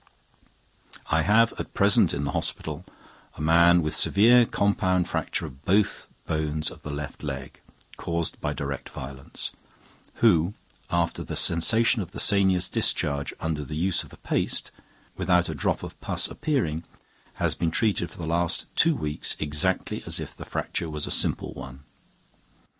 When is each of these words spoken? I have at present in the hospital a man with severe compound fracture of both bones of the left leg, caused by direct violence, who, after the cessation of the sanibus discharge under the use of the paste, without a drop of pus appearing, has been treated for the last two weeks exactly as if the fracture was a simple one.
I 1.11 1.21
have 1.21 1.53
at 1.59 1.75
present 1.75 2.11
in 2.11 2.23
the 2.23 2.31
hospital 2.31 2.83
a 3.37 3.41
man 3.41 3.83
with 3.83 3.93
severe 3.95 4.47
compound 4.47 5.07
fracture 5.07 5.45
of 5.45 5.63
both 5.63 6.07
bones 6.25 6.71
of 6.71 6.81
the 6.81 6.89
left 6.91 7.21
leg, 7.21 7.61
caused 7.97 8.41
by 8.41 8.51
direct 8.51 8.89
violence, 8.89 9.51
who, 10.15 10.55
after 10.89 11.23
the 11.23 11.35
cessation 11.35 12.01
of 12.01 12.13
the 12.13 12.19
sanibus 12.19 12.67
discharge 12.67 13.31
under 13.39 13.63
the 13.63 13.75
use 13.75 14.01
of 14.01 14.09
the 14.09 14.17
paste, 14.17 14.71
without 15.17 15.49
a 15.49 15.53
drop 15.53 15.83
of 15.83 16.01
pus 16.01 16.25
appearing, 16.27 16.83
has 17.35 17.53
been 17.53 17.69
treated 17.69 18.09
for 18.09 18.17
the 18.17 18.25
last 18.25 18.65
two 18.75 18.95
weeks 18.95 19.35
exactly 19.39 20.01
as 20.07 20.19
if 20.19 20.35
the 20.35 20.45
fracture 20.45 20.89
was 20.89 21.05
a 21.05 21.11
simple 21.11 21.53
one. 21.53 21.81